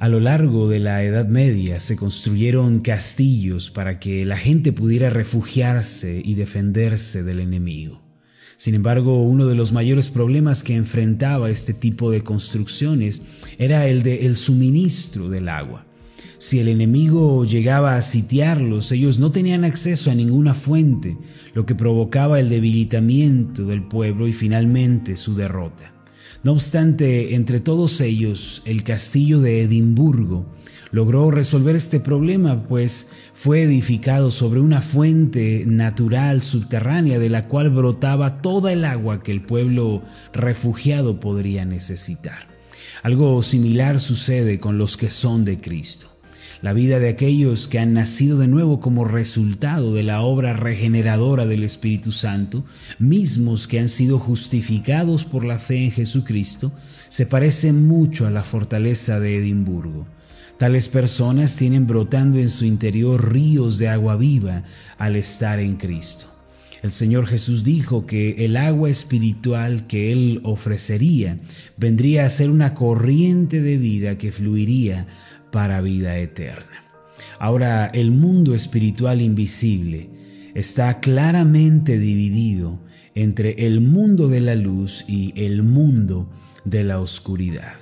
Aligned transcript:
A 0.00 0.08
lo 0.08 0.20
largo 0.20 0.68
de 0.68 0.78
la 0.78 1.02
Edad 1.02 1.26
Media 1.26 1.80
se 1.80 1.96
construyeron 1.96 2.80
castillos 2.80 3.72
para 3.72 3.98
que 3.98 4.24
la 4.24 4.36
gente 4.36 4.72
pudiera 4.72 5.10
refugiarse 5.10 6.22
y 6.24 6.34
defenderse 6.34 7.24
del 7.24 7.40
enemigo. 7.40 8.00
Sin 8.56 8.76
embargo, 8.76 9.24
uno 9.24 9.46
de 9.46 9.56
los 9.56 9.72
mayores 9.72 10.08
problemas 10.08 10.62
que 10.62 10.76
enfrentaba 10.76 11.50
este 11.50 11.74
tipo 11.74 12.12
de 12.12 12.22
construcciones 12.22 13.22
era 13.58 13.88
el 13.88 14.04
de 14.04 14.26
el 14.26 14.36
suministro 14.36 15.28
del 15.28 15.48
agua. 15.48 15.84
Si 16.38 16.60
el 16.60 16.68
enemigo 16.68 17.44
llegaba 17.44 17.96
a 17.96 18.02
sitiarlos, 18.02 18.92
ellos 18.92 19.18
no 19.18 19.32
tenían 19.32 19.64
acceso 19.64 20.12
a 20.12 20.14
ninguna 20.14 20.54
fuente, 20.54 21.16
lo 21.54 21.66
que 21.66 21.74
provocaba 21.74 22.38
el 22.38 22.48
debilitamiento 22.48 23.64
del 23.64 23.82
pueblo 23.82 24.28
y 24.28 24.32
finalmente 24.32 25.16
su 25.16 25.34
derrota. 25.34 25.97
No 26.44 26.52
obstante, 26.52 27.34
entre 27.34 27.60
todos 27.60 28.00
ellos, 28.00 28.62
el 28.64 28.84
castillo 28.84 29.40
de 29.40 29.62
Edimburgo 29.62 30.46
logró 30.92 31.30
resolver 31.30 31.74
este 31.74 32.00
problema, 32.00 32.66
pues 32.68 33.10
fue 33.34 33.62
edificado 33.62 34.30
sobre 34.30 34.60
una 34.60 34.80
fuente 34.80 35.64
natural 35.66 36.40
subterránea 36.40 37.18
de 37.18 37.28
la 37.28 37.48
cual 37.48 37.70
brotaba 37.70 38.40
toda 38.40 38.72
el 38.72 38.84
agua 38.84 39.22
que 39.22 39.32
el 39.32 39.42
pueblo 39.42 40.02
refugiado 40.32 41.18
podría 41.20 41.64
necesitar. 41.64 42.46
Algo 43.02 43.42
similar 43.42 43.98
sucede 43.98 44.58
con 44.58 44.78
los 44.78 44.96
que 44.96 45.10
son 45.10 45.44
de 45.44 45.58
Cristo 45.58 46.17
la 46.62 46.72
vida 46.72 46.98
de 46.98 47.08
aquellos 47.08 47.68
que 47.68 47.78
han 47.78 47.92
nacido 47.92 48.38
de 48.38 48.48
nuevo 48.48 48.80
como 48.80 49.04
resultado 49.04 49.94
de 49.94 50.02
la 50.02 50.22
obra 50.22 50.52
regeneradora 50.52 51.46
del 51.46 51.64
Espíritu 51.64 52.12
Santo, 52.12 52.64
mismos 52.98 53.68
que 53.68 53.78
han 53.78 53.88
sido 53.88 54.18
justificados 54.18 55.24
por 55.24 55.44
la 55.44 55.58
fe 55.58 55.84
en 55.84 55.90
Jesucristo, 55.90 56.72
se 57.08 57.26
parece 57.26 57.72
mucho 57.72 58.26
a 58.26 58.30
la 58.30 58.44
fortaleza 58.44 59.20
de 59.20 59.38
Edimburgo. 59.38 60.06
Tales 60.58 60.88
personas 60.88 61.54
tienen 61.54 61.86
brotando 61.86 62.38
en 62.38 62.50
su 62.50 62.64
interior 62.64 63.32
ríos 63.32 63.78
de 63.78 63.88
agua 63.88 64.16
viva 64.16 64.64
al 64.98 65.14
estar 65.14 65.60
en 65.60 65.76
Cristo. 65.76 66.26
El 66.82 66.90
Señor 66.92 67.26
Jesús 67.26 67.64
dijo 67.64 68.06
que 68.06 68.44
el 68.44 68.56
agua 68.56 68.88
espiritual 68.88 69.86
que 69.86 70.12
Él 70.12 70.40
ofrecería 70.44 71.36
vendría 71.76 72.24
a 72.24 72.30
ser 72.30 72.50
una 72.50 72.74
corriente 72.74 73.60
de 73.60 73.78
vida 73.78 74.16
que 74.16 74.30
fluiría 74.30 75.06
para 75.50 75.80
vida 75.80 76.18
eterna. 76.18 76.84
Ahora, 77.38 77.86
el 77.86 78.10
mundo 78.10 78.54
espiritual 78.54 79.20
invisible 79.20 80.10
está 80.54 81.00
claramente 81.00 81.98
dividido 81.98 82.80
entre 83.14 83.66
el 83.66 83.80
mundo 83.80 84.28
de 84.28 84.40
la 84.40 84.54
luz 84.54 85.04
y 85.08 85.32
el 85.36 85.62
mundo 85.62 86.30
de 86.64 86.84
la 86.84 87.00
oscuridad. 87.00 87.74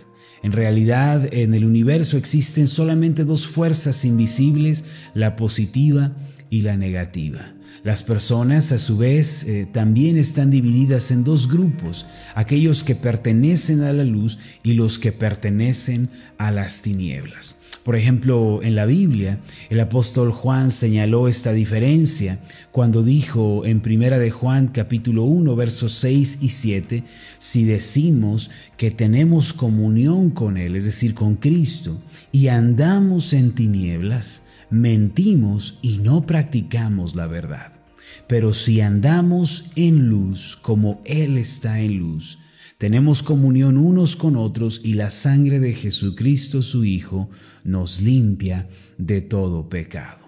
En 0.43 0.53
realidad, 0.53 1.29
en 1.33 1.55
el 1.55 1.65
universo 1.65 2.17
existen 2.17 2.67
solamente 2.69 3.25
dos 3.25 3.47
fuerzas 3.47 4.05
invisibles, 4.05 4.85
la 5.15 5.35
positiva 5.37 6.17
y 6.51 6.63
la 6.63 6.77
negativa. 6.77 7.56
Las 7.87 8.03
personas, 8.03 8.73
a 8.73 8.79
su 8.79 8.99
vez, 8.99 9.45
eh, 9.45 9.65
también 9.65 10.19
están 10.19 10.51
divididas 10.51 11.13
en 11.13 11.23
dos 11.23 11.49
grupos, 11.49 12.05
aquellos 12.35 12.83
que 12.83 12.97
pertenecen 12.97 13.83
a 13.83 13.93
la 13.93 14.03
luz 14.03 14.41
y 14.65 14.73
los 14.73 14.99
que 14.99 15.13
pertenecen 15.13 16.09
a 16.37 16.51
las 16.51 16.83
tinieblas. 16.83 17.61
Por 17.85 17.95
ejemplo, 17.95 18.59
en 18.65 18.75
la 18.75 18.87
Biblia, 18.87 19.39
el 19.71 19.79
apóstol 19.79 20.33
Juan 20.33 20.73
señaló 20.73 21.29
esta 21.29 21.53
diferencia 21.53 22.41
cuando 22.73 23.05
dijo 23.05 23.65
en 23.65 23.79
Primera 23.79 24.19
de 24.19 24.33
Juan 24.33 24.67
capítulo 24.67 25.23
1 25.23 25.55
versos 25.55 25.93
6 25.93 26.39
y 26.41 26.49
7, 26.49 27.05
si 27.39 27.63
decimos 27.63 28.51
que 28.77 28.91
tenemos 28.91 29.53
comunión 29.53 30.31
con 30.31 30.57
él, 30.57 30.75
es 30.75 30.87
decir, 30.87 31.15
con 31.15 31.37
Cristo, 31.37 32.03
y 32.33 32.49
andamos 32.49 33.33
en 33.33 33.53
tinieblas, 33.53 34.43
mentimos 34.71 35.79
y 35.83 35.99
no 35.99 36.27
practicamos 36.27 37.15
la 37.15 37.29
verdad. 37.29 37.76
Pero 38.27 38.53
si 38.55 38.81
andamos 38.81 39.71
en 39.77 40.09
luz 40.09 40.59
como 40.61 41.03
Él 41.05 41.39
está 41.39 41.81
en 41.81 41.99
luz, 41.99 42.39
tenemos 42.79 43.23
comunión 43.23 43.79
unos 43.79 44.17
con 44.17 44.37
otros 44.37 44.83
y 44.85 44.95
la 44.95 45.09
sangre 45.11 45.61
de 45.61 45.73
Jesucristo 45.73 46.63
su 46.63 46.85
Hijo 46.85 47.31
nos 47.65 48.03
limpia 48.03 48.69
de 48.99 49.23
todo 49.23 49.71
pecado. 49.71 50.27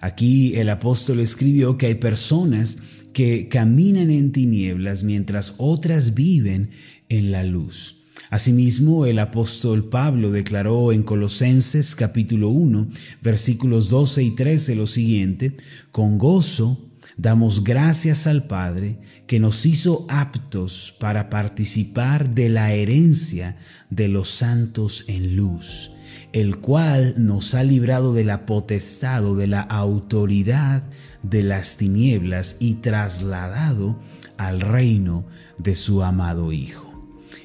Aquí 0.00 0.54
el 0.56 0.70
apóstol 0.70 1.18
escribió 1.18 1.76
que 1.76 1.86
hay 1.86 1.96
personas 1.96 2.78
que 3.12 3.48
caminan 3.48 4.10
en 4.10 4.30
tinieblas 4.30 5.02
mientras 5.02 5.54
otras 5.58 6.14
viven 6.14 6.70
en 7.08 7.32
la 7.32 7.42
luz. 7.42 8.04
Asimismo, 8.30 9.06
el 9.06 9.18
apóstol 9.18 9.88
Pablo 9.88 10.30
declaró 10.30 10.92
en 10.92 11.02
Colosenses 11.02 11.94
capítulo 11.94 12.50
1, 12.50 12.88
versículos 13.22 13.88
12 13.88 14.22
y 14.22 14.30
13 14.32 14.76
lo 14.76 14.86
siguiente, 14.86 15.56
con 15.90 16.18
gozo 16.18 16.87
damos 17.18 17.64
gracias 17.64 18.26
al 18.26 18.44
Padre 18.44 19.00
que 19.26 19.40
nos 19.40 19.66
hizo 19.66 20.06
aptos 20.08 20.96
para 20.98 21.28
participar 21.28 22.30
de 22.30 22.48
la 22.48 22.72
herencia 22.72 23.56
de 23.90 24.08
los 24.08 24.30
santos 24.30 25.04
en 25.08 25.36
luz, 25.36 25.90
el 26.32 26.58
cual 26.58 27.14
nos 27.18 27.54
ha 27.54 27.64
librado 27.64 28.14
de 28.14 28.24
la 28.24 28.46
potestad 28.46 29.24
o 29.24 29.34
de 29.34 29.48
la 29.48 29.60
autoridad 29.60 30.84
de 31.22 31.42
las 31.42 31.76
tinieblas 31.76 32.56
y 32.60 32.74
trasladado 32.74 33.98
al 34.36 34.60
reino 34.60 35.26
de 35.58 35.74
su 35.74 36.04
amado 36.04 36.52
Hijo. 36.52 36.86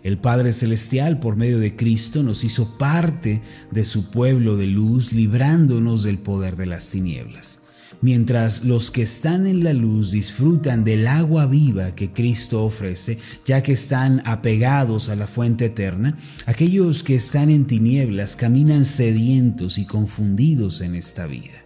El 0.03 0.17
Padre 0.17 0.53
Celestial, 0.53 1.19
por 1.19 1.35
medio 1.37 1.59
de 1.59 1.75
Cristo, 1.75 2.23
nos 2.23 2.43
hizo 2.43 2.77
parte 2.77 3.41
de 3.71 3.85
su 3.85 4.11
pueblo 4.11 4.57
de 4.57 4.67
luz, 4.67 5.13
librándonos 5.13 6.03
del 6.03 6.19
poder 6.19 6.57
de 6.57 6.65
las 6.65 6.89
tinieblas. 6.89 7.62
Mientras 8.01 8.63
los 8.63 8.91
que 8.91 9.03
están 9.03 9.47
en 9.47 9.63
la 9.63 9.73
luz 9.73 10.11
disfrutan 10.11 10.83
del 10.83 11.07
agua 11.07 11.45
viva 11.45 11.95
que 11.95 12.11
Cristo 12.11 12.63
ofrece, 12.63 13.17
ya 13.45 13.63
que 13.63 13.73
están 13.73 14.21
apegados 14.25 15.09
a 15.09 15.15
la 15.15 15.27
fuente 15.27 15.65
eterna, 15.65 16.17
aquellos 16.45 17.03
que 17.03 17.15
están 17.15 17.49
en 17.49 17.65
tinieblas 17.65 18.35
caminan 18.35 18.85
sedientos 18.85 19.77
y 19.77 19.85
confundidos 19.85 20.81
en 20.81 20.95
esta 20.95 21.27
vida. 21.27 21.63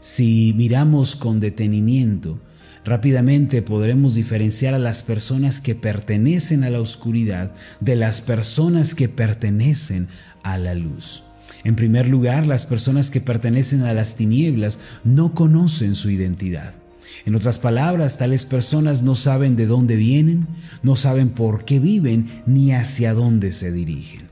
Si 0.00 0.54
miramos 0.56 1.16
con 1.16 1.40
detenimiento, 1.40 2.40
Rápidamente 2.84 3.62
podremos 3.62 4.14
diferenciar 4.14 4.74
a 4.74 4.78
las 4.78 5.02
personas 5.02 5.60
que 5.60 5.74
pertenecen 5.74 6.64
a 6.64 6.70
la 6.70 6.80
oscuridad 6.80 7.54
de 7.80 7.96
las 7.96 8.20
personas 8.20 8.94
que 8.94 9.08
pertenecen 9.08 10.08
a 10.42 10.58
la 10.58 10.74
luz. 10.74 11.22
En 11.64 11.76
primer 11.76 12.08
lugar, 12.08 12.46
las 12.46 12.66
personas 12.66 13.10
que 13.10 13.20
pertenecen 13.20 13.82
a 13.82 13.94
las 13.94 14.16
tinieblas 14.16 14.78
no 15.02 15.34
conocen 15.34 15.94
su 15.94 16.10
identidad. 16.10 16.74
En 17.26 17.34
otras 17.34 17.58
palabras, 17.58 18.18
tales 18.18 18.44
personas 18.44 19.02
no 19.02 19.14
saben 19.14 19.56
de 19.56 19.66
dónde 19.66 19.96
vienen, 19.96 20.46
no 20.82 20.96
saben 20.96 21.30
por 21.30 21.64
qué 21.64 21.78
viven 21.80 22.26
ni 22.46 22.72
hacia 22.72 23.14
dónde 23.14 23.52
se 23.52 23.72
dirigen. 23.72 24.23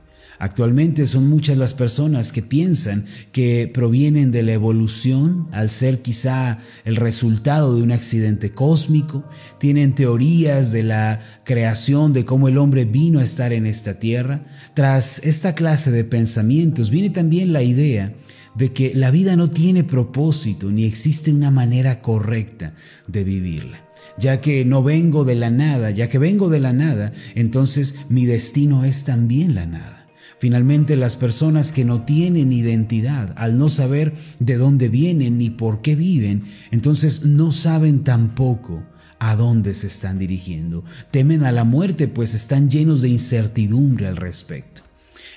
Actualmente 0.42 1.06
son 1.06 1.30
muchas 1.30 1.56
las 1.56 1.72
personas 1.72 2.32
que 2.32 2.42
piensan 2.42 3.04
que 3.30 3.70
provienen 3.72 4.32
de 4.32 4.42
la 4.42 4.52
evolución 4.52 5.46
al 5.52 5.70
ser 5.70 6.02
quizá 6.02 6.58
el 6.84 6.96
resultado 6.96 7.76
de 7.76 7.82
un 7.84 7.92
accidente 7.92 8.50
cósmico, 8.50 9.22
tienen 9.60 9.94
teorías 9.94 10.72
de 10.72 10.82
la 10.82 11.20
creación, 11.44 12.12
de 12.12 12.24
cómo 12.24 12.48
el 12.48 12.58
hombre 12.58 12.84
vino 12.84 13.20
a 13.20 13.22
estar 13.22 13.52
en 13.52 13.66
esta 13.66 14.00
tierra. 14.00 14.42
Tras 14.74 15.20
esta 15.20 15.54
clase 15.54 15.92
de 15.92 16.02
pensamientos 16.02 16.90
viene 16.90 17.10
también 17.10 17.52
la 17.52 17.62
idea 17.62 18.12
de 18.56 18.72
que 18.72 18.96
la 18.96 19.12
vida 19.12 19.36
no 19.36 19.48
tiene 19.48 19.84
propósito 19.84 20.72
ni 20.72 20.86
existe 20.86 21.32
una 21.32 21.52
manera 21.52 22.00
correcta 22.00 22.74
de 23.06 23.22
vivirla 23.22 23.78
ya 24.18 24.40
que 24.40 24.64
no 24.64 24.82
vengo 24.82 25.24
de 25.24 25.36
la 25.36 25.50
nada, 25.50 25.90
ya 25.90 26.08
que 26.08 26.18
vengo 26.18 26.50
de 26.50 26.60
la 26.60 26.72
nada, 26.72 27.12
entonces 27.34 27.94
mi 28.10 28.26
destino 28.26 28.84
es 28.84 29.04
también 29.04 29.54
la 29.54 29.64
nada. 29.64 30.01
Finalmente, 30.38 30.96
las 30.96 31.16
personas 31.16 31.72
que 31.72 31.84
no 31.84 32.02
tienen 32.04 32.52
identidad, 32.52 33.32
al 33.36 33.58
no 33.58 33.68
saber 33.68 34.14
de 34.38 34.56
dónde 34.56 34.88
vienen 34.88 35.38
ni 35.38 35.50
por 35.50 35.82
qué 35.82 35.94
viven, 35.94 36.44
entonces 36.70 37.24
no 37.24 37.52
saben 37.52 38.04
tampoco 38.04 38.82
a 39.18 39.36
dónde 39.36 39.72
se 39.74 39.86
están 39.86 40.18
dirigiendo. 40.18 40.84
Temen 41.12 41.44
a 41.44 41.52
la 41.52 41.62
muerte, 41.62 42.08
pues 42.08 42.34
están 42.34 42.68
llenos 42.68 43.02
de 43.02 43.08
incertidumbre 43.08 44.08
al 44.08 44.16
respecto. 44.16 44.82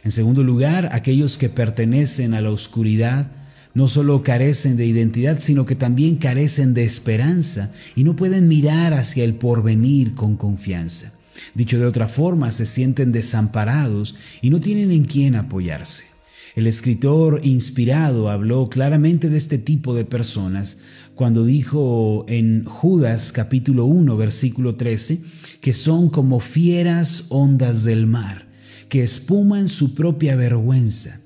En 0.03 0.11
segundo 0.11 0.43
lugar, 0.43 0.89
aquellos 0.91 1.37
que 1.37 1.49
pertenecen 1.49 2.33
a 2.33 2.41
la 2.41 2.49
oscuridad, 2.49 3.31
no 3.75 3.87
solo 3.87 4.23
carecen 4.23 4.77
de 4.77 4.85
identidad, 4.85 5.37
sino 5.39 5.65
que 5.65 5.75
también 5.75 6.15
carecen 6.15 6.73
de 6.73 6.83
esperanza 6.83 7.71
y 7.95 8.03
no 8.03 8.15
pueden 8.15 8.47
mirar 8.47 8.93
hacia 8.93 9.23
el 9.23 9.35
porvenir 9.35 10.15
con 10.15 10.37
confianza. 10.37 11.13
Dicho 11.53 11.79
de 11.79 11.85
otra 11.85 12.07
forma, 12.07 12.51
se 12.51 12.65
sienten 12.65 13.11
desamparados 13.11 14.15
y 14.41 14.49
no 14.49 14.59
tienen 14.59 14.91
en 14.91 15.05
quién 15.05 15.35
apoyarse. 15.35 16.15
El 16.55 16.67
escritor 16.67 17.41
inspirado 17.43 18.29
habló 18.29 18.69
claramente 18.69 19.29
de 19.29 19.35
este 19.35 19.57
tipo 19.57 19.93
de 19.93 20.05
personas 20.05 20.77
cuando 21.13 21.43
dijo 21.43 22.25
en 22.29 22.63
Judas 22.63 23.33
capítulo 23.33 23.83
1 23.85 24.15
versículo 24.15 24.75
13 24.75 25.21
que 25.59 25.73
son 25.73 26.09
como 26.09 26.39
fieras 26.39 27.25
ondas 27.27 27.83
del 27.83 28.07
mar, 28.07 28.47
que 28.87 29.03
espuman 29.03 29.67
su 29.67 29.95
propia 29.95 30.37
vergüenza. 30.37 31.19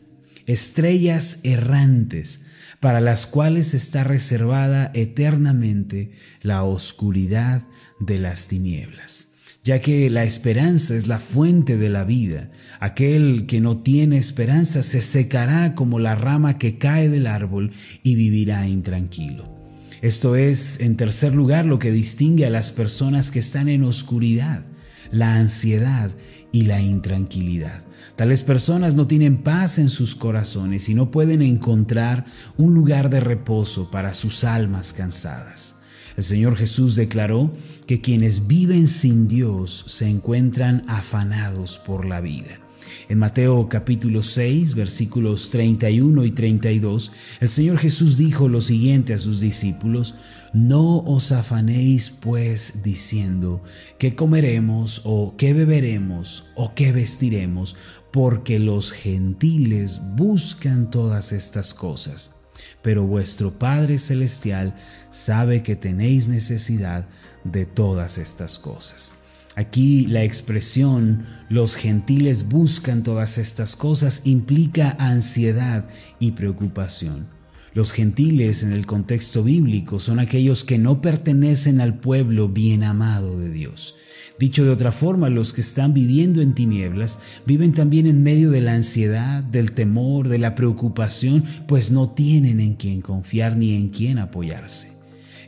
estrellas 0.47 1.41
errantes, 1.43 2.41
para 2.79 2.99
las 2.99 3.27
cuales 3.27 3.75
está 3.75 4.03
reservada 4.03 4.89
eternamente 4.95 6.11
la 6.41 6.63
oscuridad 6.63 7.61
de 7.99 8.17
las 8.17 8.47
tinieblas 8.47 9.29
ya 9.63 9.79
que 9.79 10.09
la 10.09 10.23
esperanza 10.23 10.95
es 10.95 11.07
la 11.07 11.19
fuente 11.19 11.77
de 11.77 11.89
la 11.89 12.03
vida. 12.03 12.49
Aquel 12.79 13.45
que 13.45 13.61
no 13.61 13.79
tiene 13.79 14.17
esperanza 14.17 14.83
se 14.83 15.01
secará 15.01 15.75
como 15.75 15.99
la 15.99 16.15
rama 16.15 16.57
que 16.57 16.77
cae 16.77 17.09
del 17.09 17.27
árbol 17.27 17.71
y 18.03 18.15
vivirá 18.15 18.67
intranquilo. 18.67 19.57
Esto 20.01 20.35
es, 20.35 20.79
en 20.79 20.95
tercer 20.95 21.35
lugar, 21.35 21.65
lo 21.65 21.77
que 21.77 21.91
distingue 21.91 22.45
a 22.45 22.49
las 22.49 22.71
personas 22.71 23.31
que 23.31 23.39
están 23.39 23.67
en 23.67 23.83
oscuridad, 23.83 24.63
la 25.11 25.35
ansiedad 25.35 26.11
y 26.53 26.63
la 26.63 26.81
intranquilidad. 26.81 27.83
Tales 28.15 28.43
personas 28.43 28.95
no 28.95 29.07
tienen 29.07 29.43
paz 29.43 29.77
en 29.77 29.89
sus 29.89 30.15
corazones 30.15 30.89
y 30.89 30.93
no 30.93 31.11
pueden 31.11 31.41
encontrar 31.41 32.25
un 32.57 32.73
lugar 32.73 33.09
de 33.09 33.19
reposo 33.19 33.91
para 33.91 34.13
sus 34.13 34.43
almas 34.43 34.93
cansadas. 34.93 35.78
El 36.17 36.23
Señor 36.23 36.55
Jesús 36.55 36.95
declaró 36.95 37.51
que 37.87 38.01
quienes 38.01 38.47
viven 38.47 38.87
sin 38.87 39.27
Dios 39.27 39.85
se 39.87 40.07
encuentran 40.07 40.83
afanados 40.87 41.79
por 41.79 42.05
la 42.05 42.21
vida. 42.21 42.59
En 43.07 43.19
Mateo 43.19 43.67
capítulo 43.69 44.23
6, 44.23 44.75
versículos 44.75 45.49
31 45.49 46.25
y 46.25 46.31
32, 46.31 47.11
el 47.39 47.49
Señor 47.49 47.77
Jesús 47.77 48.17
dijo 48.17 48.47
lo 48.47 48.61
siguiente 48.61 49.13
a 49.13 49.17
sus 49.17 49.39
discípulos, 49.39 50.15
No 50.53 50.99
os 50.99 51.31
afanéis 51.31 52.09
pues 52.09 52.83
diciendo, 52.83 53.61
¿qué 53.97 54.15
comeremos 54.15 55.01
o 55.05 55.35
qué 55.37 55.53
beberemos 55.53 56.45
o 56.55 56.73
qué 56.75 56.91
vestiremos? 56.91 57.75
Porque 58.11 58.59
los 58.59 58.91
gentiles 58.91 60.01
buscan 60.15 60.89
todas 60.89 61.31
estas 61.31 61.73
cosas 61.73 62.38
pero 62.81 63.03
vuestro 63.03 63.51
Padre 63.57 63.97
Celestial 63.97 64.75
sabe 65.09 65.63
que 65.63 65.75
tenéis 65.75 66.27
necesidad 66.27 67.07
de 67.43 67.65
todas 67.65 68.17
estas 68.17 68.59
cosas. 68.59 69.15
Aquí 69.55 70.05
la 70.07 70.23
expresión 70.23 71.25
los 71.49 71.75
gentiles 71.75 72.47
buscan 72.47 73.03
todas 73.03 73.37
estas 73.37 73.75
cosas 73.75 74.21
implica 74.23 74.95
ansiedad 74.99 75.87
y 76.19 76.31
preocupación. 76.31 77.38
Los 77.73 77.91
gentiles 77.91 78.63
en 78.63 78.71
el 78.71 78.87
contexto 78.87 79.43
bíblico 79.43 79.99
son 79.99 80.19
aquellos 80.19 80.63
que 80.63 80.79
no 80.79 81.01
pertenecen 81.01 81.81
al 81.81 81.99
pueblo 81.99 82.49
bien 82.49 82.83
amado 82.83 83.39
de 83.39 83.51
Dios. 83.51 83.95
Dicho 84.39 84.63
de 84.63 84.71
otra 84.71 84.91
forma, 84.91 85.29
los 85.29 85.53
que 85.53 85.61
están 85.61 85.93
viviendo 85.93 86.41
en 86.41 86.55
tinieblas 86.55 87.19
viven 87.45 87.73
también 87.73 88.07
en 88.07 88.23
medio 88.23 88.49
de 88.49 88.61
la 88.61 88.73
ansiedad, 88.73 89.43
del 89.43 89.73
temor, 89.73 90.29
de 90.29 90.39
la 90.39 90.55
preocupación, 90.55 91.43
pues 91.67 91.91
no 91.91 92.09
tienen 92.09 92.59
en 92.59 92.73
quién 92.73 93.01
confiar 93.01 93.55
ni 93.57 93.75
en 93.75 93.89
quién 93.89 94.17
apoyarse. 94.17 94.87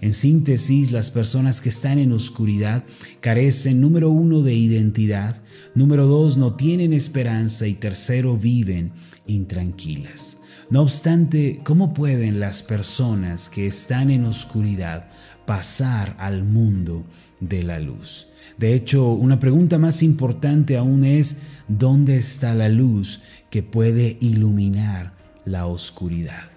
En 0.01 0.13
síntesis, 0.13 0.91
las 0.91 1.09
personas 1.09 1.61
que 1.61 1.69
están 1.69 1.99
en 1.99 2.11
oscuridad 2.11 2.83
carecen, 3.19 3.79
número 3.79 4.09
uno, 4.09 4.41
de 4.41 4.53
identidad, 4.53 5.41
número 5.73 6.05
dos, 6.05 6.37
no 6.37 6.55
tienen 6.55 6.91
esperanza 6.91 7.67
y 7.67 7.75
tercero, 7.75 8.35
viven 8.35 8.91
intranquilas. 9.25 10.40
No 10.71 10.83
obstante, 10.83 11.59
¿cómo 11.65 11.93
pueden 11.93 12.39
las 12.39 12.63
personas 12.63 13.49
que 13.49 13.67
están 13.67 14.09
en 14.09 14.23
oscuridad 14.23 15.09
pasar 15.45 16.15
al 16.17 16.45
mundo 16.45 17.05
de 17.41 17.61
la 17.61 17.77
luz? 17.77 18.29
De 18.57 18.73
hecho, 18.73 19.11
una 19.11 19.37
pregunta 19.37 19.77
más 19.77 20.01
importante 20.01 20.77
aún 20.77 21.03
es, 21.03 21.41
¿dónde 21.67 22.15
está 22.15 22.55
la 22.55 22.69
luz 22.69 23.21
que 23.49 23.63
puede 23.63 24.17
iluminar 24.21 25.11
la 25.43 25.65
oscuridad? 25.65 26.49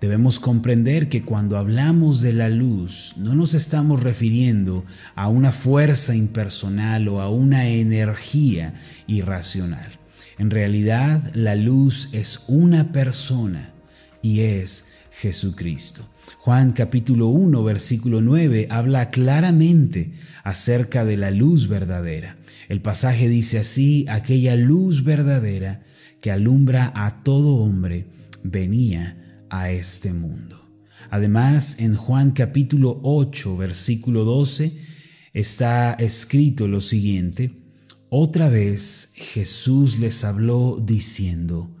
Debemos 0.00 0.40
comprender 0.40 1.08
que 1.08 1.22
cuando 1.22 1.56
hablamos 1.56 2.22
de 2.22 2.32
la 2.32 2.48
luz 2.48 3.14
no 3.18 3.36
nos 3.36 3.54
estamos 3.54 4.02
refiriendo 4.02 4.84
a 5.14 5.28
una 5.28 5.52
fuerza 5.52 6.16
impersonal 6.16 7.06
o 7.06 7.20
a 7.20 7.30
una 7.30 7.68
energía 7.68 8.74
irracional. 9.06 9.99
En 10.40 10.48
realidad 10.48 11.34
la 11.34 11.54
luz 11.54 12.08
es 12.12 12.44
una 12.48 12.92
persona 12.92 13.74
y 14.22 14.40
es 14.40 14.86
Jesucristo. 15.10 16.08
Juan 16.38 16.72
capítulo 16.72 17.26
1 17.26 17.62
versículo 17.62 18.22
9 18.22 18.68
habla 18.70 19.10
claramente 19.10 20.12
acerca 20.42 21.04
de 21.04 21.18
la 21.18 21.30
luz 21.30 21.68
verdadera. 21.68 22.38
El 22.70 22.80
pasaje 22.80 23.28
dice 23.28 23.58
así, 23.58 24.06
aquella 24.08 24.56
luz 24.56 25.04
verdadera 25.04 25.82
que 26.22 26.30
alumbra 26.30 26.90
a 26.94 27.22
todo 27.22 27.56
hombre 27.56 28.06
venía 28.42 29.44
a 29.50 29.70
este 29.70 30.14
mundo. 30.14 30.70
Además, 31.10 31.80
en 31.80 31.94
Juan 31.96 32.30
capítulo 32.30 32.98
8, 33.02 33.58
versículo 33.58 34.24
12, 34.24 34.72
está 35.34 35.92
escrito 35.92 36.66
lo 36.66 36.80
siguiente, 36.80 37.59
otra 38.10 38.48
vez 38.48 39.12
Jesús 39.14 40.00
les 40.00 40.24
habló 40.24 40.76
diciendo, 40.82 41.74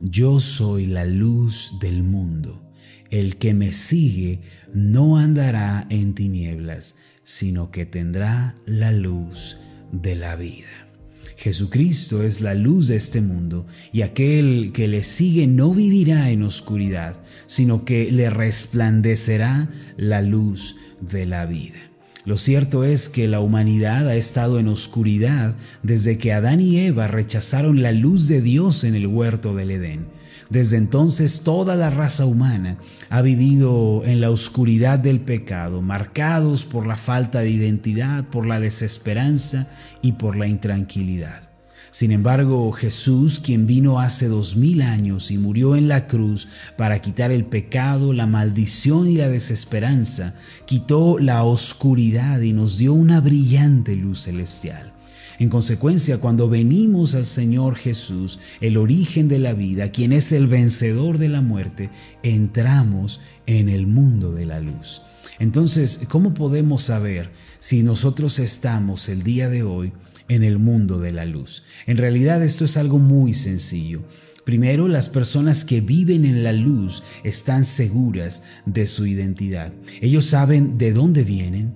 yo 0.00 0.40
soy 0.40 0.86
la 0.86 1.04
luz 1.04 1.74
del 1.80 2.02
mundo. 2.02 2.62
El 3.10 3.36
que 3.36 3.52
me 3.52 3.72
sigue 3.72 4.40
no 4.72 5.18
andará 5.18 5.86
en 5.90 6.14
tinieblas, 6.14 6.96
sino 7.22 7.70
que 7.70 7.84
tendrá 7.84 8.54
la 8.64 8.90
luz 8.90 9.58
de 9.92 10.16
la 10.16 10.34
vida. 10.36 10.88
Jesucristo 11.36 12.22
es 12.22 12.40
la 12.40 12.54
luz 12.54 12.88
de 12.88 12.96
este 12.96 13.20
mundo 13.20 13.66
y 13.92 14.02
aquel 14.02 14.70
que 14.72 14.86
le 14.88 15.02
sigue 15.02 15.46
no 15.46 15.74
vivirá 15.74 16.30
en 16.30 16.42
oscuridad, 16.42 17.20
sino 17.46 17.84
que 17.84 18.10
le 18.10 18.30
resplandecerá 18.30 19.68
la 19.96 20.22
luz 20.22 20.76
de 21.00 21.26
la 21.26 21.46
vida. 21.46 21.91
Lo 22.24 22.36
cierto 22.36 22.84
es 22.84 23.08
que 23.08 23.26
la 23.26 23.40
humanidad 23.40 24.08
ha 24.08 24.14
estado 24.14 24.60
en 24.60 24.68
oscuridad 24.68 25.56
desde 25.82 26.18
que 26.18 26.32
Adán 26.32 26.60
y 26.60 26.78
Eva 26.78 27.08
rechazaron 27.08 27.82
la 27.82 27.90
luz 27.90 28.28
de 28.28 28.40
Dios 28.40 28.84
en 28.84 28.94
el 28.94 29.08
huerto 29.08 29.54
del 29.54 29.72
Edén. 29.72 30.06
Desde 30.48 30.76
entonces 30.76 31.42
toda 31.42 31.76
la 31.76 31.90
raza 31.90 32.26
humana 32.26 32.76
ha 33.10 33.22
vivido 33.22 34.02
en 34.04 34.20
la 34.20 34.30
oscuridad 34.30 34.98
del 34.98 35.20
pecado, 35.20 35.82
marcados 35.82 36.64
por 36.64 36.86
la 36.86 36.96
falta 36.96 37.40
de 37.40 37.50
identidad, 37.50 38.28
por 38.28 38.46
la 38.46 38.60
desesperanza 38.60 39.68
y 40.02 40.12
por 40.12 40.36
la 40.36 40.46
intranquilidad. 40.46 41.51
Sin 41.92 42.10
embargo, 42.10 42.72
Jesús, 42.72 43.38
quien 43.38 43.66
vino 43.66 44.00
hace 44.00 44.26
dos 44.26 44.56
mil 44.56 44.80
años 44.80 45.30
y 45.30 45.36
murió 45.36 45.76
en 45.76 45.88
la 45.88 46.06
cruz 46.06 46.48
para 46.78 47.02
quitar 47.02 47.30
el 47.30 47.44
pecado, 47.44 48.14
la 48.14 48.26
maldición 48.26 49.10
y 49.10 49.16
la 49.16 49.28
desesperanza, 49.28 50.34
quitó 50.64 51.18
la 51.18 51.44
oscuridad 51.44 52.40
y 52.40 52.54
nos 52.54 52.78
dio 52.78 52.94
una 52.94 53.20
brillante 53.20 53.94
luz 53.94 54.22
celestial. 54.22 54.94
En 55.38 55.50
consecuencia, 55.50 56.16
cuando 56.16 56.48
venimos 56.48 57.14
al 57.14 57.26
Señor 57.26 57.74
Jesús, 57.76 58.40
el 58.62 58.78
origen 58.78 59.28
de 59.28 59.38
la 59.38 59.52
vida, 59.52 59.90
quien 59.90 60.14
es 60.14 60.32
el 60.32 60.46
vencedor 60.46 61.18
de 61.18 61.28
la 61.28 61.42
muerte, 61.42 61.90
entramos 62.22 63.20
en 63.44 63.68
el 63.68 63.86
mundo 63.86 64.32
de 64.32 64.46
la 64.46 64.60
luz. 64.60 65.02
Entonces, 65.38 66.00
¿cómo 66.08 66.32
podemos 66.32 66.84
saber 66.84 67.30
si 67.58 67.82
nosotros 67.82 68.38
estamos 68.38 69.10
el 69.10 69.24
día 69.24 69.50
de 69.50 69.62
hoy 69.62 69.92
en 70.34 70.44
el 70.44 70.58
mundo 70.58 70.98
de 70.98 71.12
la 71.12 71.24
luz? 71.24 71.64
En 71.86 71.96
realidad 71.96 72.42
esto 72.42 72.64
es 72.64 72.76
algo 72.76 72.98
muy 72.98 73.34
sencillo. 73.34 74.02
Primero, 74.44 74.88
las 74.88 75.08
personas 75.08 75.64
que 75.64 75.80
viven 75.80 76.24
en 76.24 76.42
la 76.42 76.52
luz 76.52 77.04
están 77.22 77.64
seguras 77.64 78.42
de 78.66 78.88
su 78.88 79.06
identidad. 79.06 79.72
Ellos 80.00 80.26
saben 80.26 80.78
de 80.78 80.92
dónde 80.92 81.22
vienen, 81.22 81.74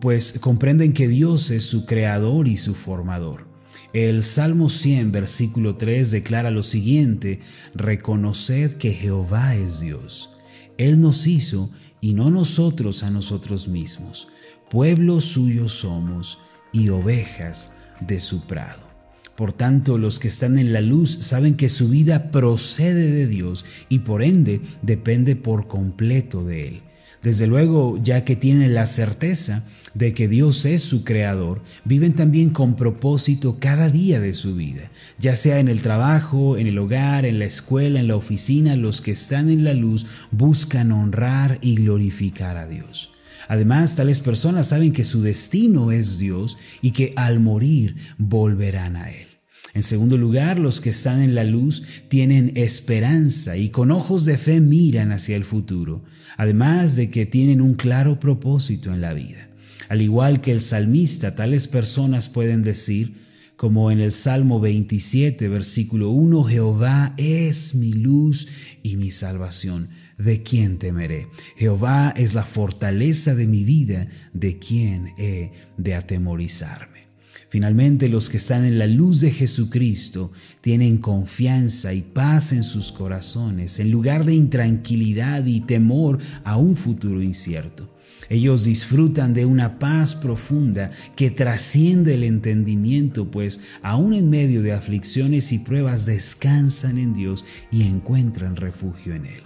pues 0.00 0.38
comprenden 0.40 0.94
que 0.94 1.06
Dios 1.06 1.50
es 1.50 1.64
su 1.64 1.84
creador 1.84 2.48
y 2.48 2.56
su 2.56 2.74
formador. 2.74 3.46
El 3.92 4.22
Salmo 4.22 4.70
100, 4.70 5.12
versículo 5.12 5.76
3 5.76 6.10
declara 6.10 6.50
lo 6.50 6.62
siguiente, 6.62 7.40
reconoced 7.74 8.74
que 8.74 8.92
Jehová 8.92 9.54
es 9.54 9.80
Dios. 9.80 10.36
Él 10.78 11.00
nos 11.00 11.26
hizo 11.26 11.70
y 12.00 12.14
no 12.14 12.30
nosotros 12.30 13.02
a 13.02 13.10
nosotros 13.10 13.68
mismos. 13.68 14.28
Pueblo 14.70 15.20
suyo 15.20 15.68
somos 15.68 16.38
y 16.72 16.88
ovejas 16.90 17.72
de 18.00 18.20
su 18.20 18.46
prado. 18.46 18.88
Por 19.36 19.52
tanto, 19.52 19.98
los 19.98 20.18
que 20.18 20.26
están 20.26 20.58
en 20.58 20.72
la 20.72 20.80
luz 20.80 21.18
saben 21.20 21.54
que 21.54 21.68
su 21.68 21.88
vida 21.88 22.32
procede 22.32 23.12
de 23.12 23.28
Dios 23.28 23.64
y 23.88 24.00
por 24.00 24.24
ende 24.24 24.60
depende 24.82 25.36
por 25.36 25.68
completo 25.68 26.44
de 26.44 26.66
Él. 26.66 26.82
Desde 27.22 27.46
luego, 27.46 28.00
ya 28.02 28.24
que 28.24 28.36
tienen 28.36 28.74
la 28.74 28.86
certeza 28.86 29.64
de 29.94 30.14
que 30.14 30.28
Dios 30.28 30.64
es 30.64 30.82
su 30.82 31.04
creador, 31.04 31.62
viven 31.84 32.14
también 32.14 32.50
con 32.50 32.76
propósito 32.76 33.58
cada 33.60 33.88
día 33.88 34.20
de 34.20 34.34
su 34.34 34.54
vida, 34.54 34.90
ya 35.18 35.34
sea 35.34 35.58
en 35.58 35.68
el 35.68 35.82
trabajo, 35.82 36.56
en 36.56 36.66
el 36.68 36.78
hogar, 36.78 37.24
en 37.24 37.38
la 37.38 37.44
escuela, 37.44 37.98
en 38.00 38.08
la 38.08 38.16
oficina, 38.16 38.76
los 38.76 39.00
que 39.00 39.12
están 39.12 39.50
en 39.50 39.64
la 39.64 39.74
luz 39.74 40.06
buscan 40.30 40.92
honrar 40.92 41.58
y 41.60 41.76
glorificar 41.76 42.56
a 42.56 42.68
Dios. 42.68 43.12
Además, 43.46 43.94
tales 43.94 44.20
personas 44.20 44.68
saben 44.68 44.92
que 44.92 45.04
su 45.04 45.22
destino 45.22 45.92
es 45.92 46.18
Dios 46.18 46.58
y 46.82 46.90
que 46.90 47.12
al 47.16 47.38
morir 47.38 47.96
volverán 48.18 48.96
a 48.96 49.10
Él. 49.10 49.26
En 49.74 49.82
segundo 49.82 50.16
lugar, 50.16 50.58
los 50.58 50.80
que 50.80 50.90
están 50.90 51.22
en 51.22 51.34
la 51.34 51.44
luz 51.44 51.84
tienen 52.08 52.52
esperanza 52.56 53.56
y 53.56 53.68
con 53.68 53.90
ojos 53.90 54.24
de 54.24 54.36
fe 54.36 54.60
miran 54.60 55.12
hacia 55.12 55.36
el 55.36 55.44
futuro, 55.44 56.02
además 56.36 56.96
de 56.96 57.10
que 57.10 57.26
tienen 57.26 57.60
un 57.60 57.74
claro 57.74 58.18
propósito 58.18 58.92
en 58.92 59.00
la 59.00 59.12
vida. 59.12 59.48
Al 59.88 60.02
igual 60.02 60.40
que 60.40 60.52
el 60.52 60.60
salmista, 60.60 61.34
tales 61.34 61.68
personas 61.68 62.28
pueden 62.28 62.62
decir, 62.62 63.27
como 63.58 63.90
en 63.90 63.98
el 63.98 64.12
Salmo 64.12 64.60
27, 64.60 65.48
versículo 65.48 66.10
1, 66.10 66.44
Jehová 66.44 67.12
es 67.16 67.74
mi 67.74 67.92
luz 67.92 68.46
y 68.84 68.94
mi 68.94 69.10
salvación. 69.10 69.88
¿De 70.16 70.44
quién 70.44 70.78
temeré? 70.78 71.26
Jehová 71.56 72.14
es 72.16 72.34
la 72.34 72.44
fortaleza 72.44 73.34
de 73.34 73.48
mi 73.48 73.64
vida. 73.64 74.06
¿De 74.32 74.60
quién 74.60 75.12
he 75.18 75.50
de 75.76 75.96
atemorizarme? 75.96 77.08
Finalmente, 77.48 78.08
los 78.08 78.28
que 78.28 78.36
están 78.36 78.64
en 78.64 78.78
la 78.78 78.86
luz 78.86 79.20
de 79.22 79.32
Jesucristo 79.32 80.30
tienen 80.60 80.98
confianza 80.98 81.92
y 81.94 82.02
paz 82.02 82.52
en 82.52 82.62
sus 82.62 82.92
corazones, 82.92 83.80
en 83.80 83.90
lugar 83.90 84.24
de 84.24 84.36
intranquilidad 84.36 85.44
y 85.46 85.62
temor 85.62 86.20
a 86.44 86.58
un 86.58 86.76
futuro 86.76 87.20
incierto. 87.20 87.87
Ellos 88.30 88.64
disfrutan 88.64 89.32
de 89.32 89.46
una 89.46 89.78
paz 89.78 90.14
profunda 90.14 90.90
que 91.16 91.30
trasciende 91.30 92.14
el 92.14 92.24
entendimiento, 92.24 93.30
pues 93.30 93.60
aún 93.82 94.12
en 94.12 94.28
medio 94.28 94.62
de 94.62 94.72
aflicciones 94.72 95.52
y 95.52 95.60
pruebas 95.60 96.04
descansan 96.04 96.98
en 96.98 97.14
Dios 97.14 97.44
y 97.70 97.82
encuentran 97.82 98.56
refugio 98.56 99.14
en 99.14 99.26
Él. 99.26 99.40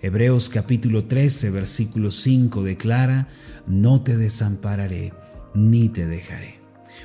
Hebreos 0.00 0.48
capítulo 0.48 1.04
13, 1.04 1.50
versículo 1.50 2.10
5 2.10 2.62
declara, 2.62 3.28
no 3.66 4.02
te 4.02 4.16
desampararé 4.16 5.12
ni 5.54 5.88
te 5.88 6.06
dejaré. 6.06 6.60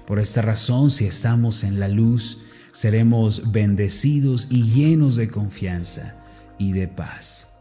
Por 0.05 0.19
esta 0.19 0.41
razón, 0.41 0.91
si 0.91 1.05
estamos 1.05 1.63
en 1.63 1.79
la 1.79 1.87
luz, 1.87 2.43
seremos 2.71 3.51
bendecidos 3.51 4.47
y 4.49 4.63
llenos 4.63 5.15
de 5.15 5.27
confianza 5.27 6.23
y 6.57 6.71
de 6.73 6.87
paz. 6.87 7.56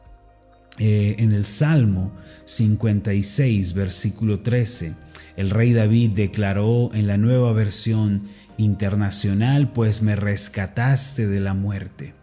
Eh, 0.79 1.17
en 1.19 1.33
el 1.33 1.45
Salmo 1.45 2.13
56, 2.45 3.73
versículo 3.73 4.41
13, 4.41 4.95
el 5.37 5.51
rey 5.51 5.73
David 5.73 6.11
declaró 6.11 6.91
en 6.95 7.07
la 7.07 7.17
nueva 7.17 7.53
versión 7.53 8.25
internacional, 8.59 9.73
pues 9.73 10.03
me 10.03 10.17
rescataste 10.17 11.27
de 11.27 11.41
la 11.41 11.55
muerte. 11.55 12.15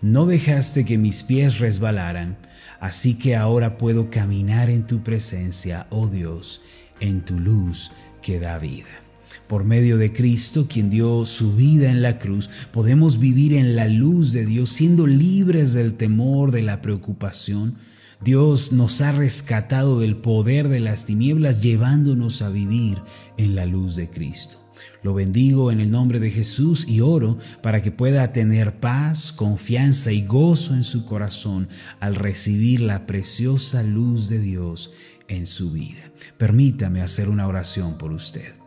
No 0.00 0.26
dejaste 0.26 0.84
que 0.84 0.96
mis 0.96 1.24
pies 1.24 1.58
resbalaran, 1.58 2.36
así 2.80 3.18
que 3.18 3.36
ahora 3.36 3.78
puedo 3.78 4.10
caminar 4.10 4.70
en 4.70 4.86
tu 4.86 5.02
presencia, 5.02 5.88
oh 5.90 6.08
Dios, 6.08 6.62
en 7.00 7.22
tu 7.22 7.38
luz 7.38 7.90
que 8.22 8.38
da 8.38 8.58
vida. 8.58 9.07
Por 9.46 9.64
medio 9.64 9.98
de 9.98 10.12
Cristo, 10.12 10.66
quien 10.68 10.90
dio 10.90 11.24
su 11.24 11.54
vida 11.54 11.90
en 11.90 12.02
la 12.02 12.18
cruz, 12.18 12.50
podemos 12.72 13.18
vivir 13.18 13.54
en 13.54 13.76
la 13.76 13.88
luz 13.88 14.32
de 14.32 14.44
Dios, 14.44 14.70
siendo 14.70 15.06
libres 15.06 15.72
del 15.72 15.94
temor, 15.94 16.50
de 16.50 16.62
la 16.62 16.82
preocupación. 16.82 17.76
Dios 18.22 18.72
nos 18.72 19.00
ha 19.00 19.12
rescatado 19.12 20.00
del 20.00 20.16
poder 20.16 20.68
de 20.68 20.80
las 20.80 21.04
tinieblas, 21.04 21.62
llevándonos 21.62 22.42
a 22.42 22.50
vivir 22.50 22.98
en 23.36 23.54
la 23.54 23.64
luz 23.64 23.96
de 23.96 24.10
Cristo. 24.10 24.58
Lo 25.02 25.14
bendigo 25.14 25.70
en 25.70 25.80
el 25.80 25.90
nombre 25.90 26.20
de 26.20 26.30
Jesús 26.30 26.86
y 26.88 27.00
oro 27.00 27.38
para 27.62 27.82
que 27.82 27.90
pueda 27.90 28.32
tener 28.32 28.80
paz, 28.80 29.32
confianza 29.32 30.12
y 30.12 30.24
gozo 30.24 30.74
en 30.74 30.84
su 30.84 31.04
corazón 31.04 31.68
al 32.00 32.14
recibir 32.14 32.80
la 32.80 33.06
preciosa 33.06 33.82
luz 33.82 34.28
de 34.28 34.40
Dios 34.40 34.92
en 35.28 35.46
su 35.46 35.70
vida. 35.72 36.02
Permítame 36.36 37.02
hacer 37.02 37.28
una 37.28 37.46
oración 37.46 37.98
por 37.98 38.12
usted. 38.12 38.57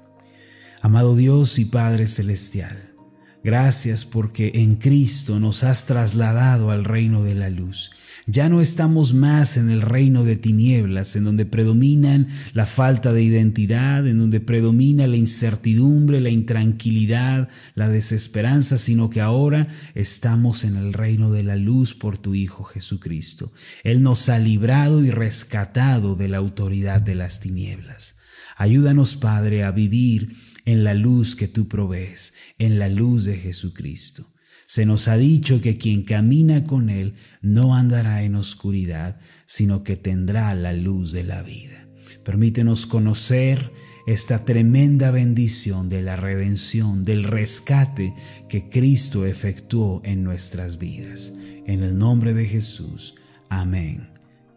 Amado 0.84 1.16
Dios 1.16 1.60
y 1.60 1.66
Padre 1.66 2.08
Celestial, 2.08 2.96
gracias 3.44 4.04
porque 4.04 4.52
en 4.56 4.78
Cristo 4.78 5.40
nos 5.40 5.64
has 5.64 5.86
trasladado 5.86 6.72
al 6.72 6.86
reino 6.86 7.24
de 7.24 7.36
la 7.36 7.52
luz. 7.52 7.92
Ya 8.26 8.50
no 8.50 8.62
estamos 8.62 9.14
más 9.14 9.58
en 9.58 9.70
el 9.70 9.84
reino 9.84 10.24
de 10.24 10.38
tinieblas, 10.38 11.16
en 11.16 11.26
donde 11.26 11.46
predominan 11.46 12.30
la 12.54 12.66
falta 12.66 13.14
de 13.14 13.22
identidad, 13.22 14.08
en 14.08 14.18
donde 14.18 14.40
predomina 14.40 15.06
la 15.06 15.18
incertidumbre, 15.18 16.20
la 16.20 16.30
intranquilidad, 16.30 17.50
la 17.76 17.88
desesperanza, 17.88 18.80
sino 18.80 19.12
que 19.12 19.22
ahora 19.22 19.68
estamos 19.94 20.64
en 20.64 20.78
el 20.78 20.94
reino 20.94 21.32
de 21.32 21.44
la 21.44 21.58
luz 21.58 21.94
por 21.94 22.18
tu 22.18 22.34
Hijo 22.34 22.64
Jesucristo. 22.64 23.52
Él 23.84 24.02
nos 24.02 24.30
ha 24.30 24.40
librado 24.40 25.04
y 25.04 25.12
rescatado 25.12 26.16
de 26.16 26.28
la 26.28 26.38
autoridad 26.38 27.02
de 27.02 27.14
las 27.14 27.40
tinieblas. 27.40 28.16
Ayúdanos, 28.58 29.16
Padre, 29.16 29.64
a 29.64 29.70
vivir 29.70 30.51
en 30.72 30.84
la 30.84 30.94
luz 30.94 31.36
que 31.36 31.48
tú 31.48 31.68
provees, 31.68 32.34
en 32.58 32.80
la 32.80 32.88
luz 32.88 33.26
de 33.26 33.38
Jesucristo. 33.38 34.32
Se 34.68 34.86
nos 34.86 35.10
ha 35.10 35.18
dicho 35.18 35.60
que 35.60 35.78
quien 35.78 36.04
camina 36.04 36.64
con 36.64 36.90
Él 36.90 37.16
no 37.42 37.76
andará 37.76 38.24
en 38.24 38.36
oscuridad, 38.36 39.20
sino 39.46 39.84
que 39.84 39.98
tendrá 39.98 40.56
la 40.56 40.72
luz 40.72 41.12
de 41.12 41.26
la 41.26 41.44
vida. 41.44 41.90
Permítenos 42.24 42.86
conocer 42.86 43.72
esta 44.08 44.46
tremenda 44.46 45.12
bendición 45.12 45.90
de 45.90 46.02
la 46.02 46.16
redención, 46.16 47.04
del 47.04 47.26
rescate 47.26 48.14
que 48.48 48.70
Cristo 48.70 49.26
efectuó 49.26 50.02
en 50.06 50.24
nuestras 50.24 50.78
vidas. 50.78 51.34
En 51.68 51.84
el 51.84 51.98
nombre 51.98 52.34
de 52.34 52.46
Jesús. 52.46 53.16
Amén 53.50 54.10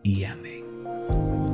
y 0.04 0.25
amén. 0.25 1.53